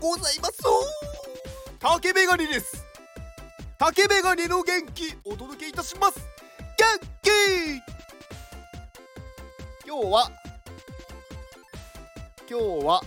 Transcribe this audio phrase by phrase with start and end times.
[0.00, 0.54] ございます。
[1.80, 2.84] 竹メガネです。
[3.78, 6.18] 竹メガネの元気お届けいたします。
[6.76, 7.30] 元気。
[9.86, 10.30] 今日は
[12.48, 13.02] 今日は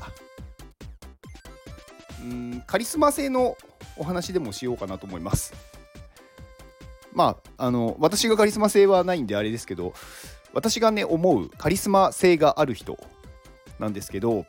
[2.22, 3.56] うんカリスマ性の
[3.96, 5.54] お話でもしようかなと思います。
[7.14, 9.94] まああの私がカリスマ性はないんであれですけど
[10.54, 12.98] 私がね思うカリスマ性がある人
[13.80, 14.46] なんですけど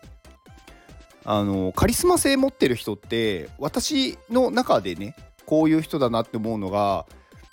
[1.25, 5.15] あのカリスマ性持ってる人って私の中でね
[5.47, 7.07] こういう人だなって思うのが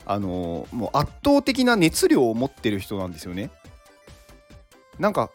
[0.05, 3.51] あのもう圧倒的な熱量を持ってる人なんですよね。
[4.97, 5.29] なんか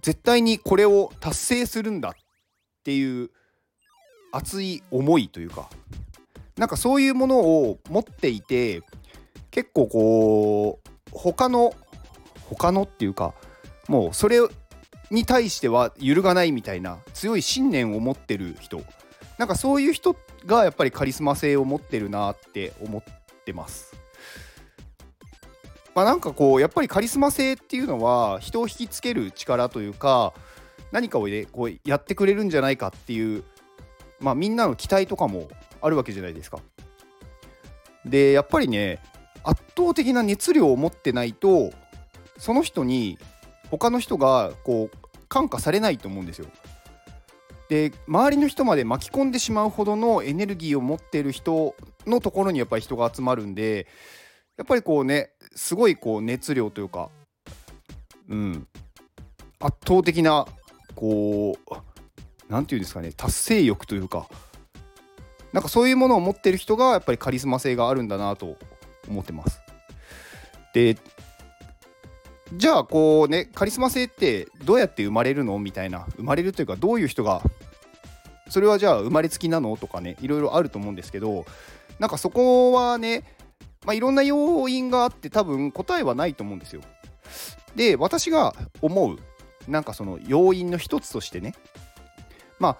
[0.00, 2.12] 絶対にこれを達成するんだっ
[2.84, 3.30] ていう
[4.32, 5.70] 熱い思いというか
[6.56, 8.82] なんかそういうものを持っていて
[9.50, 11.74] 結構こう他の
[12.48, 13.34] 他のっていうか
[13.88, 14.40] もうそれ
[15.12, 18.82] に対しては揺るがないみたいな強い信念を持ってる人
[19.38, 23.02] なんかそういう人がやっぱりカリスマ性を持ってるなって思っ
[23.44, 23.94] てます。
[25.94, 30.32] まあ、なんかこうやっぱりカリスマ性っていうのは人を引きつける力というか
[30.90, 33.44] 何かを、ね、こうやってくれるんじゃないかっていう、
[34.18, 35.48] まあ、みんなの期待とかも
[35.82, 36.60] あるわけじゃないですか。
[38.06, 39.00] でやっぱりね
[39.44, 41.72] 圧倒的な熱量を持ってないと
[42.38, 43.18] その人に
[43.70, 45.01] 他の人がこう
[45.32, 46.46] 感化されないと思うんですよ。
[47.70, 51.74] で周りの人まで巻き込んでしまうほどのエネルギーを持っている人
[52.06, 53.86] のところにやっぱり人が集まるんで
[54.58, 57.08] やっぱりこうねすごいこう熱量というか
[58.28, 58.66] うん
[59.58, 60.46] 圧倒的な
[60.94, 61.74] こう
[62.50, 64.28] 何て言うんですかね達成欲というか
[65.54, 68.58] なんかそういうものを持ってる人がやっぱりカリスマ性があるんだなと
[69.08, 69.60] 思ってます。
[70.74, 70.98] で
[72.54, 75.58] じゃあこうねカリスマ性ってどうやって生まれるの？
[75.58, 77.42] みたいな生まれるというかどういう人が
[78.48, 79.76] それはじゃあ生まれつきなの？
[79.76, 81.46] とかねいろいろあると思うんですけど
[81.98, 83.24] なんかそこはね
[83.84, 86.82] まあいろんな要因があって多分答えはないと思うんですよ。
[87.74, 89.18] で私が思う
[89.66, 91.54] なんかその要因の一つとしてね
[92.58, 92.76] まあ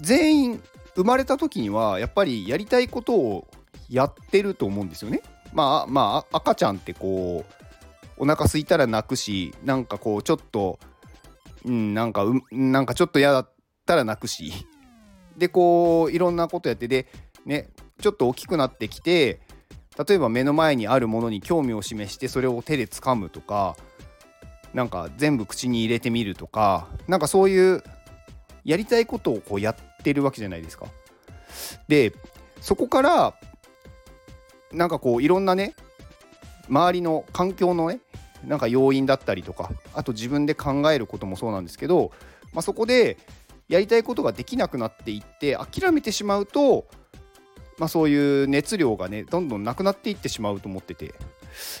[0.00, 0.62] 全員
[0.94, 3.48] 生まれた時にはやっぱりやりたいことを
[3.90, 5.20] やってると思うんですよね。
[5.52, 7.63] まあまあ赤ちゃんってこう
[8.16, 10.78] お腹空いたら泣くしなんかこうちょっと
[11.64, 13.52] うんなんかうなんかちょっと嫌だっ
[13.86, 14.52] たら泣くし
[15.36, 17.08] でこういろんなことやってで
[17.44, 17.70] ね
[18.00, 19.40] ちょっと大きくなってきて
[20.06, 23.76] 例えば目の前にあるものに興味を示してそれを手で掴むとか
[24.72, 27.82] なんか全部口に入れてみるとかなんかそういう
[28.64, 30.86] やりたいことをこうやってるわけじゃないですか。
[31.86, 32.12] で
[32.60, 33.34] そこから
[34.72, 35.74] なんかこういろんなね
[36.68, 38.00] 周りの環境のね
[38.46, 42.12] なんか要因だったりとかあと自分で考えることもそうなんですけど、
[42.52, 43.18] まあ、そこで
[43.68, 46.86] やりたいことができなくなっていって諦めてしまうと、
[47.78, 51.14] まあ、そういう熱量がねどんどんなくなっていってしまうと思ってて。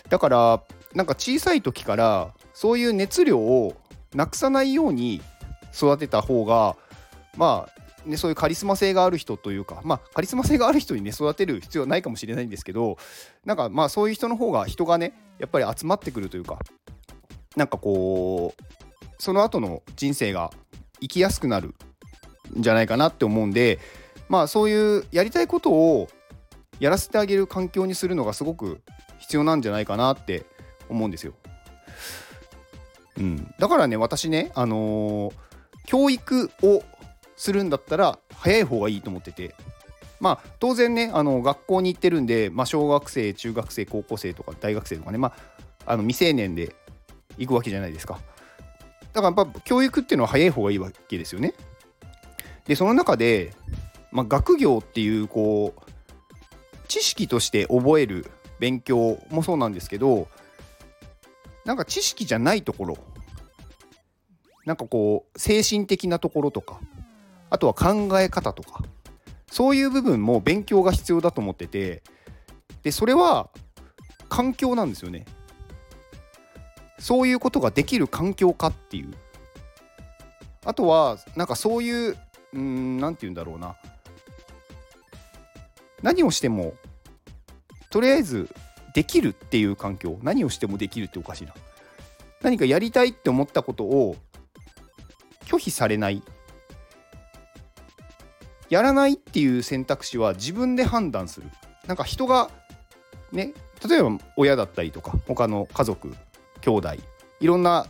[0.08, 0.62] だから
[0.94, 3.74] なんか小さい時からそういう熱量を
[4.14, 5.20] なくさないように
[5.74, 6.76] 育てた方が
[7.36, 12.98] まあね、そういうカリスマ性がある人というか、まあ、カリスマ性がある人にね育てる必要はないかもしれないんですけど
[13.44, 16.58] なんかまあそういう人の方が人がねやっぱり集まってくるというか
[17.56, 18.62] なんかこう
[19.18, 20.50] その後の人生が
[21.00, 21.74] 生きやすくなる
[22.58, 23.78] んじゃないかなって思うんで
[24.28, 26.08] まあそういうやりたいことを
[26.80, 28.80] やらせてあげる環境にするのがすごく
[29.18, 30.44] 必要なんじゃないかなって
[30.88, 31.34] 思うんですよ。
[33.16, 35.34] うん、だからね私ねあのー、
[35.86, 36.82] 教育を
[37.36, 39.54] するんだったら早い方がいいと思ってて。
[40.20, 45.34] まあ当然ねあの学校に行ってるんで、まあ、小学生中学生高校生とか大学生とかねま
[45.86, 46.74] ああの未成年で
[47.36, 48.20] 行くわけじゃないですか。
[49.12, 51.54] だからやっぱ教育っていうのは早い方がいいわけですよね。
[52.66, 53.52] でその中で、
[54.12, 55.94] まあ、学業っていうこう
[56.88, 60.28] 知識として覚える勉強もそうなんですけど
[61.64, 62.98] なんか知識じゃないところ
[64.64, 66.80] なんかこう精神的なところとか
[67.54, 68.82] あとは考え方とか
[69.48, 72.02] そういう部分も勉強が必要だと思ってて
[72.82, 73.48] でそれは
[74.28, 75.24] 環境なんですよね。
[76.98, 79.14] そういうことができる環境かっていう。
[80.64, 82.16] あとはなんかそういう
[82.54, 83.76] うん何て言うんだろうな。
[86.02, 86.74] 何をしても
[87.90, 88.48] とりあえず
[88.94, 90.18] できるっていう環境。
[90.22, 91.54] 何をしてもできるっておかしいな。
[92.42, 94.16] 何かやりたいって思ったことを
[95.44, 96.22] 拒否されない。
[98.74, 101.46] やらないっていう選択肢は自分で判断する。
[101.86, 102.50] なんか人が
[103.30, 103.54] ね
[103.88, 106.12] 例えば親だったりとか他の家族
[106.60, 106.94] 兄弟
[107.38, 107.86] いろんな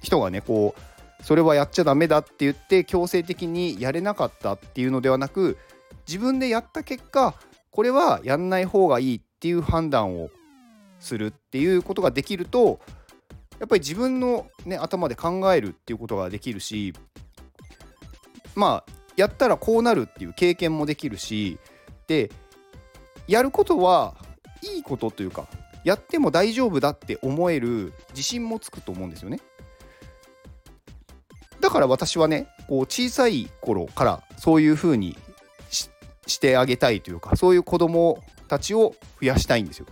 [0.00, 5.58] 人がねこうそれはやっちゃダメだって言って強制的にやれなかったっていうのではなく
[6.06, 7.34] 自分でやった結果
[7.72, 10.30] これはやんない方がいいっていう判断を
[11.00, 12.78] するっていうことができると
[13.58, 16.94] やっぱり自分の、ね、頭で考えるっていうことができるし
[18.54, 21.58] まあやったらこうなるっていう経験もできるし
[22.06, 22.30] で
[23.26, 24.14] やることは
[24.62, 25.48] いいことというか
[25.82, 29.40] やっても大丈夫だって思える自信もつくと思うんですよね。
[31.60, 35.16] だから私はねこう小さい頃からそういうふうに
[36.28, 39.86] してあげたいというかそういう子供たちを増やしたいんですよ。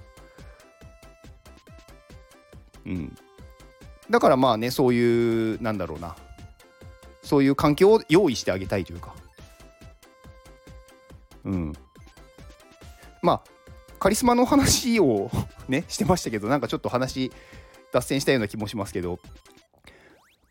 [2.86, 3.16] うん、
[4.08, 6.14] だからまあねそういうなんだろうな
[7.26, 9.12] そういう環境を用意してあげたいというか。
[11.44, 11.72] うん。
[13.20, 13.50] まあ
[13.98, 15.28] カリスマの話を
[15.68, 17.32] ね してましたけどなんかちょっと話
[17.92, 19.18] 脱線したような気もしますけど。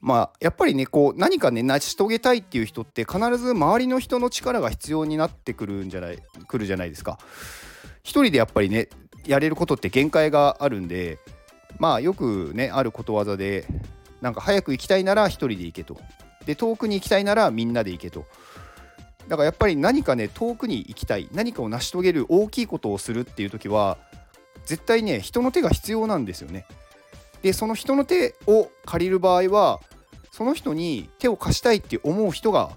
[0.01, 7.18] まあやっぱりねこう何かね成し遂げたいっていう人って必ず周りの人の力が必要になってくるんじゃないくるじゃないですか。
[8.04, 8.89] 一人でやっぱりね
[9.25, 11.19] やれることって限界があるんで
[11.80, 13.66] まあよくねあることわざで
[14.21, 15.98] なんか早く行きたいなら一人で行けと。
[16.45, 18.25] で遠くに行きたいならみんなで行けと。
[19.27, 21.30] だからやっぱり何かね遠くに行きたい。
[21.33, 23.97] 何かを成し遂げる大きいことをするっていう時は
[24.65, 26.65] 絶対ね人の手が必要なんですよね。
[27.42, 29.80] でその人の手を借りる場合は
[30.31, 32.71] その人に手を貸したいって思う人が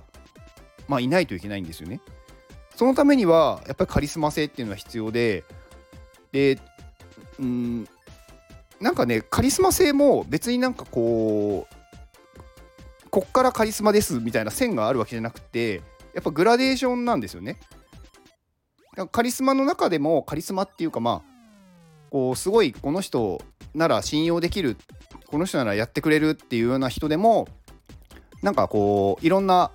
[0.86, 2.00] まあいないといけないんですよね。
[2.74, 5.44] そのためにはやっぱりカリスマ性っていうのは必要で
[6.32, 6.58] で
[7.38, 7.88] うん
[8.80, 11.74] なんかねカリスマ性も別になんかこう
[13.10, 15.82] こっからカリスマですみたいな線があるわけじゃなくて
[16.14, 17.58] やっぱグラデーションなんですよね。
[19.12, 21.38] カリスマの中でもカリスマっていうかまあ
[22.10, 23.40] こうすごいこの人
[23.74, 24.76] なら信用できる
[25.28, 27.46] この人ならやってくれるっていうような人でも
[28.42, 29.70] なんかこういろんな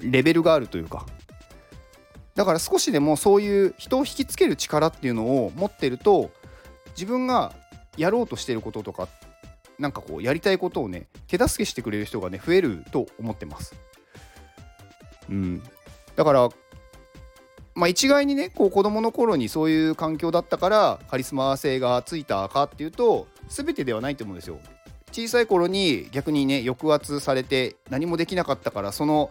[0.00, 1.06] レベルがあるというか
[2.34, 6.30] だから少しでもそういう人を引きつける力っていうのを持ってると
[6.90, 7.52] 自分が
[7.96, 9.08] やろうとしてることとかっ
[9.82, 13.74] なんかこうやりたいことをね手助けしてくれる人がね増えると思ってます。
[15.28, 15.62] うん、
[16.14, 16.48] だから
[17.74, 24.58] まあ一概にねこう子供の頃にそういう環境だったからカリスマ性がついたかっていうと全てではないと思うんですよ。
[25.10, 29.30] 小さい頃に逆にね抑圧されて何もできなかったからその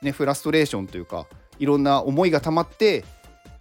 [0.00, 1.26] ねフラストレーションというか
[1.58, 3.04] いろんな思いが溜まって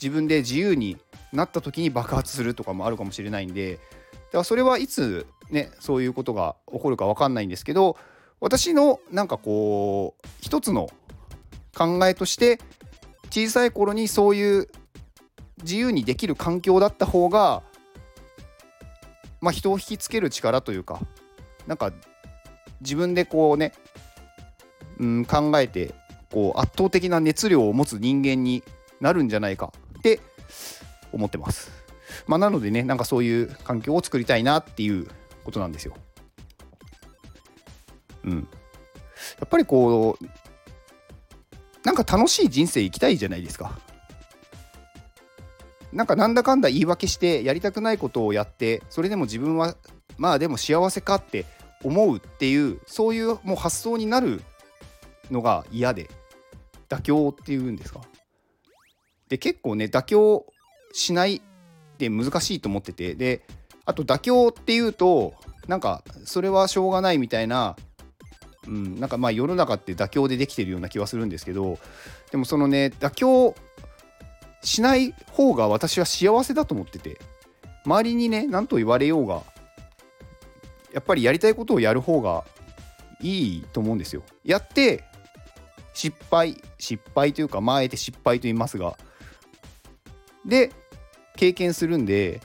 [0.01, 0.97] 自分で自由に
[1.33, 3.79] なった時に爆発するとかもあるかもしれないんで
[4.33, 7.97] だからそれはいつねそういうことが起こるか分かんないんですけど
[8.41, 10.89] 私のなんかこう一つの
[11.75, 12.59] 考えとして
[13.29, 14.67] 小さい頃にそういう
[15.61, 17.63] 自由にできる環境だった方が
[19.39, 20.99] まあ人を引きつける力というか
[21.67, 21.93] なんか
[22.81, 23.71] 自分でこうね、
[24.99, 25.93] うん、考えて
[26.31, 28.63] こう圧倒的な熱量を持つ人間に
[28.99, 30.19] なるんじゃないかって
[31.11, 31.71] 思ってます。
[32.27, 35.07] まあ、なのでねなんかそういう環境を作りたいなっていう
[35.43, 35.93] ことなんですよ。
[38.23, 40.25] うん、やっぱりこう
[41.83, 43.77] なんか楽しい人生生きたいじゃないですか。
[45.91, 49.75] なんかなんだかんだ言い訳してやりたくないことをやってそれでも自分は
[50.17, 51.45] まあでも幸せかって
[51.83, 54.41] 思うっていうそういうもう発想になる
[55.29, 56.09] のが嫌で
[56.89, 58.01] 妥協っていうんですか。
[59.29, 60.45] で結構ね妥協
[60.93, 61.41] しないっ
[61.97, 63.45] て難しいと思っててで
[63.85, 65.33] あと妥協っていうと
[65.67, 67.75] なんかそれはしょうがないみたいな、
[68.67, 71.77] うん、なんかまあ世の中って妥協でできてるような気はするんですけど
[72.31, 73.55] でもそのね妥協
[74.61, 77.19] しない方が私は幸せだと思ってて
[77.85, 79.41] 周りにね何と言われようが
[80.93, 82.45] やっぱりやりたいことをやる方が
[83.21, 84.21] いいと思うんですよ。
[84.43, 85.03] やって
[85.93, 88.97] 失敗失敗というかまああえて失敗と言いますが
[90.45, 90.71] で
[91.35, 92.41] 経験するんで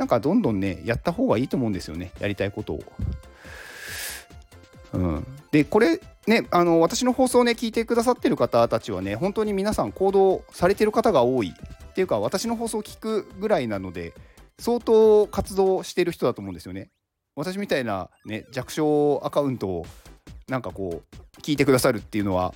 [0.00, 2.82] なんかどんどんねやった方がいいと思うんですよねやりたいことを。
[4.94, 14.14] うん、でこれねあの私の放送をね聞いてくださってる方たちはね本当に皆さん行動されてる方が多いっていうか私の放送を聞くぐらいなので
[14.58, 16.90] 相当活動してる人だと思うんですよね。
[17.36, 19.86] 私みたいな、ね、弱小アカウントを
[20.48, 22.54] なんかこう聞いてくださるっていうのは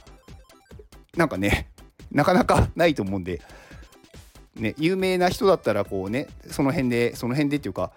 [1.15, 1.69] なんかね
[2.11, 3.43] なかなかないと思うんで
[4.57, 7.91] ね、有名な人だったらこうねその辺でその辺でっていうか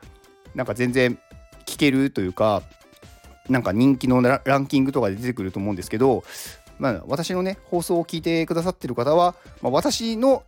[0.56, 1.20] なんか全然
[1.66, 2.64] 聞けるというか
[3.48, 6.24] なんか人気のランキングとかで出てくると思うんですけど、
[6.80, 10.44] まあ、私のね放送を聞いてくださってる方は、まあ、私の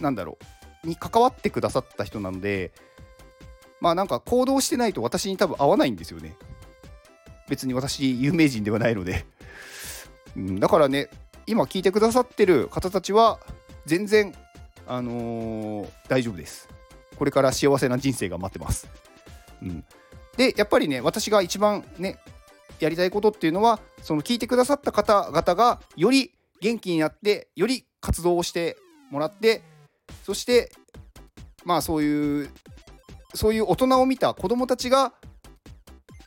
[0.00, 0.38] なんだろ
[0.84, 2.72] うに関わってくださった人なので
[3.80, 6.36] まあなんか行動してないと私に多分合わないんですよね。
[7.48, 9.24] 別に私有名人ではないので、
[10.36, 11.08] うん、だからね
[11.46, 13.38] 今聞いてくださってる方たちは
[13.86, 14.34] 全然
[14.88, 16.68] あのー、大丈夫です。
[17.18, 18.88] これから幸せな人生が待ってます、
[19.60, 19.84] うん、
[20.36, 22.18] でやっぱりね私が一番ね
[22.78, 28.76] やりたいことっていうのはその聞いてくださった方々がより元気になってより活動をして
[29.10, 29.62] もらって
[30.22, 30.70] そして
[31.64, 32.50] まあそういう
[33.34, 35.12] そういう大人を見た子どもたちが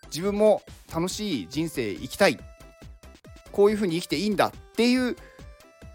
[0.07, 0.61] 自分も
[0.93, 2.37] 楽しい人生生きたい。
[3.53, 5.17] こういうふうに生きていいんだっていう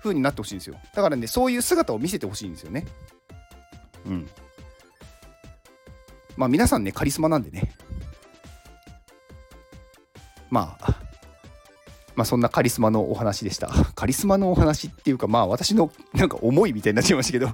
[0.07, 0.77] 風になってほしいんですよ。
[0.95, 2.87] だからねそういう姿を見せてほしいんですよね。
[4.07, 4.29] うん。
[6.37, 7.73] まあ皆さんねカリスマなんでね。
[10.51, 11.01] まあ
[12.15, 13.69] まあそんなカリスマのお話でした。
[13.95, 17.51] カリスマのお話っていうかまあ私のなんか思いみたいになっちゃいましたけど。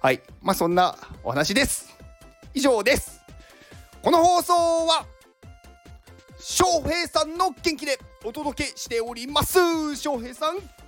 [0.00, 0.20] はい。
[0.40, 1.96] まあそんなお話です。
[2.54, 3.20] 以上です。
[4.02, 4.52] この放送
[4.86, 5.06] は
[6.40, 9.94] 翔平さんの元気でお届けしております。
[9.94, 10.81] 翔平さん。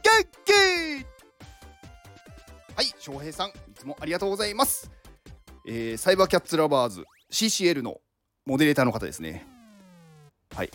[2.76, 4.90] はい翔平さんいつもありがとうございます。
[5.66, 7.98] えー、サイバーキャッツラバーズ CCL の
[8.44, 9.46] モデレーターの方ですね。
[10.54, 10.70] はい、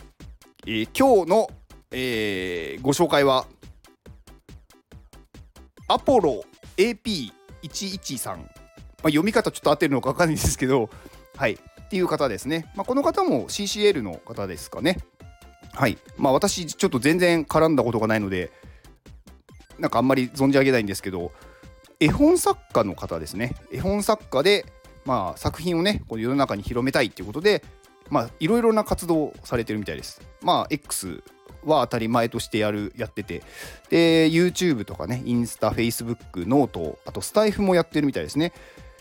[0.66, 1.48] えー、今日の、
[1.90, 3.46] えー、ご紹介は
[5.88, 6.42] アポロ
[6.76, 8.46] AP113、まあ、
[9.04, 10.90] 読み方ちょっと合ってるのか分かんないんですけど
[11.36, 11.52] はい。
[11.52, 14.98] っていう方ですね、まあ、この方も CCL の方ですかね。
[15.72, 15.98] はい。
[16.16, 18.50] まあ私ちょっと全然絡んだことがないので
[19.80, 21.32] なんかあんまり存じ上げないんですけど
[21.98, 23.54] 絵本作家の方ですね。
[23.72, 24.66] 絵本作家で、
[25.04, 27.62] まあ、作品をねこの世の中に広めたいっていうことで
[28.08, 30.22] まあいろいろな活動をされてるみたいです。
[30.42, 31.22] まあ X
[31.64, 33.42] は当たり前としてやるやってて。
[33.90, 38.52] で YouTube とかねインスタ Facebook ノートあとスタイフもやってるみたいですね。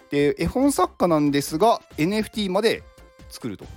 [0.09, 2.83] で絵本作家なんですが NFT まで
[3.29, 3.65] 作ると。
[3.65, 3.71] や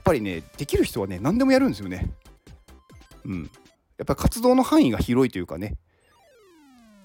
[0.00, 2.10] っぱりねできる人はね何でもやるんですよね。
[3.24, 3.50] うん。
[3.98, 5.76] やっぱ活動の範囲が広いというかね。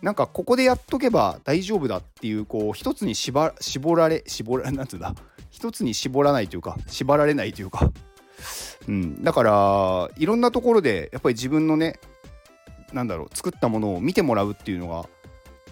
[0.01, 3.51] なんかここでやっとけば大丈夫だっていうこう一つに絞
[3.95, 5.15] られ絞らなんつうんだ。
[5.49, 7.91] 一つに絞らないというか縛られないというか、
[8.87, 11.99] うん、だからいろんなところでやっぱり自分のね
[12.91, 15.07] なんだろう作ったものを見てもらうっていうのが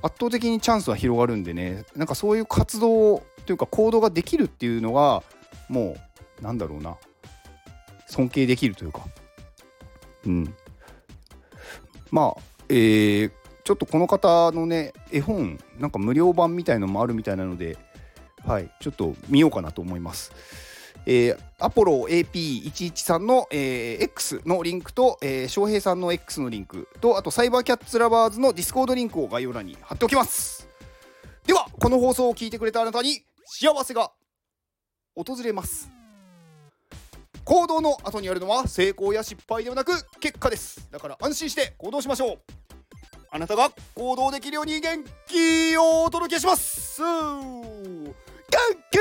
[0.01, 1.83] 圧倒的にチャンスは広がるんでね。
[1.95, 5.23] なんかそういう活動というか行動ができるっていうのが
[5.67, 5.97] も
[6.39, 6.95] うなんだろうな。
[8.07, 9.01] 尊敬できるというか。
[10.25, 10.55] うん。
[12.11, 13.31] まあえー、
[13.63, 17.77] ちょっとこの方のね絵本なんか無料版みたいのもあるみたいなので
[18.45, 20.31] はいちょっと見ようかなと思います。
[21.05, 30.67] えー、アポロ AP113 の、えー、X のリンクと、えー、翔平さんの X のリンクとあとサイバーキャッツラバーズのディスコードリンクを概要欄に貼っておきます
[31.47, 34.11] ではこの放送を聞いてくれたあなたに幸せが
[35.15, 36.00] 訪れます
[37.51, 39.91] 行動の後にあるのは成功や失敗ではなく
[40.21, 40.87] 結果です。
[40.89, 42.39] だから安心して行動しましょう。
[43.29, 47.01] あなたが行動できるように元気をお届けします。
[47.01, 48.15] 元
[48.89, 48.97] 気